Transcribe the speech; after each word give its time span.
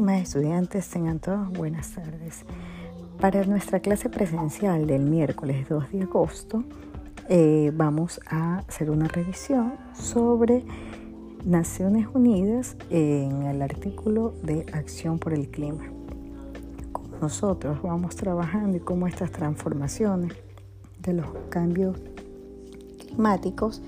estimadas 0.00 0.22
estudiantes, 0.22 0.88
tengan 0.88 1.18
todos 1.18 1.50
buenas 1.50 1.90
tardes. 1.90 2.46
Para 3.20 3.44
nuestra 3.44 3.80
clase 3.80 4.08
presencial 4.08 4.86
del 4.86 5.02
miércoles 5.02 5.68
2 5.68 5.92
de 5.92 6.02
agosto, 6.02 6.64
eh, 7.28 7.70
vamos 7.74 8.18
a 8.26 8.60
hacer 8.60 8.90
una 8.90 9.08
revisión 9.08 9.74
sobre 9.92 10.64
Naciones 11.44 12.06
Unidas 12.14 12.78
en 12.88 13.42
el 13.42 13.60
artículo 13.60 14.32
de 14.42 14.64
Acción 14.72 15.18
por 15.18 15.34
el 15.34 15.50
Clima. 15.50 15.84
Nosotros 17.20 17.82
vamos 17.82 18.16
trabajando 18.16 18.78
y 18.78 18.80
cómo 18.80 19.06
estas 19.06 19.30
transformaciones 19.30 20.32
de 21.02 21.12
los 21.12 21.26
cambios 21.50 21.98
climáticos 22.98 23.82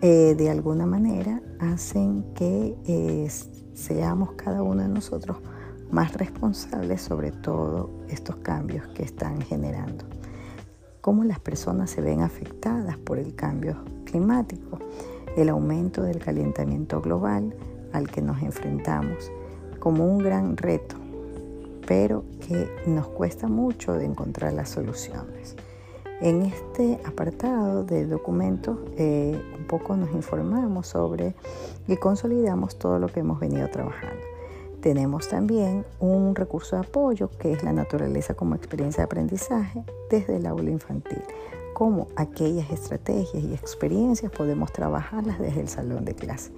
eh, 0.00 0.34
de 0.38 0.48
alguna 0.48 0.86
manera 0.86 1.42
hacen 1.58 2.24
que 2.34 2.74
eh, 2.86 3.28
seamos 3.78 4.32
cada 4.32 4.62
uno 4.62 4.82
de 4.82 4.88
nosotros 4.88 5.38
más 5.90 6.12
responsables 6.14 7.00
sobre 7.00 7.30
todo 7.30 7.90
estos 8.08 8.36
cambios 8.36 8.86
que 8.88 9.04
están 9.04 9.40
generando. 9.40 10.04
Cómo 11.00 11.24
las 11.24 11.38
personas 11.38 11.90
se 11.90 12.00
ven 12.00 12.20
afectadas 12.20 12.98
por 12.98 13.18
el 13.18 13.34
cambio 13.34 13.76
climático, 14.04 14.78
el 15.36 15.48
aumento 15.48 16.02
del 16.02 16.18
calentamiento 16.18 17.00
global 17.00 17.54
al 17.92 18.10
que 18.10 18.20
nos 18.20 18.42
enfrentamos 18.42 19.30
como 19.78 20.04
un 20.04 20.18
gran 20.18 20.56
reto, 20.56 20.96
pero 21.86 22.24
que 22.46 22.68
nos 22.86 23.08
cuesta 23.08 23.46
mucho 23.46 23.92
de 23.92 24.04
encontrar 24.04 24.52
las 24.52 24.70
soluciones. 24.70 25.56
En 26.20 26.42
este 26.42 26.98
apartado 27.06 27.84
de 27.84 28.04
documentos 28.04 28.76
eh, 28.96 29.40
un 29.56 29.66
poco 29.68 29.96
nos 29.96 30.10
informamos 30.10 30.88
sobre 30.88 31.36
y 31.86 31.96
consolidamos 31.96 32.76
todo 32.76 32.98
lo 32.98 33.06
que 33.06 33.20
hemos 33.20 33.38
venido 33.38 33.68
trabajando. 33.68 34.20
Tenemos 34.80 35.28
también 35.28 35.84
un 36.00 36.34
recurso 36.34 36.74
de 36.74 36.82
apoyo 36.82 37.30
que 37.38 37.52
es 37.52 37.62
la 37.62 37.72
naturaleza 37.72 38.34
como 38.34 38.56
experiencia 38.56 39.02
de 39.02 39.04
aprendizaje 39.04 39.84
desde 40.10 40.38
el 40.38 40.46
aula 40.46 40.70
infantil. 40.70 41.22
Cómo 41.72 42.08
aquellas 42.16 42.68
estrategias 42.70 43.44
y 43.44 43.54
experiencias 43.54 44.32
podemos 44.32 44.72
trabajarlas 44.72 45.38
desde 45.38 45.60
el 45.60 45.68
salón 45.68 46.04
de 46.04 46.16
clase. 46.16 46.50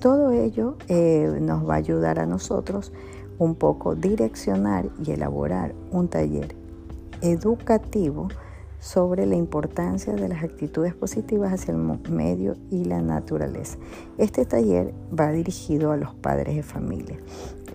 Todo 0.00 0.32
ello 0.32 0.76
eh, 0.88 1.38
nos 1.40 1.68
va 1.68 1.74
a 1.74 1.78
ayudar 1.78 2.18
a 2.18 2.26
nosotros 2.26 2.92
un 3.38 3.54
poco 3.54 3.94
direccionar 3.94 4.88
y 5.04 5.12
elaborar 5.12 5.74
un 5.92 6.08
taller 6.08 6.56
educativo 7.20 8.28
sobre 8.80 9.26
la 9.26 9.36
importancia 9.36 10.14
de 10.14 10.28
las 10.28 10.42
actitudes 10.42 10.94
positivas 10.94 11.52
hacia 11.52 11.72
el 11.72 11.78
medio 12.10 12.56
y 12.70 12.84
la 12.86 13.02
naturaleza. 13.02 13.78
Este 14.18 14.44
taller 14.46 14.92
va 15.18 15.30
dirigido 15.30 15.92
a 15.92 15.96
los 15.96 16.14
padres 16.14 16.56
de 16.56 16.62
familia. 16.62 17.18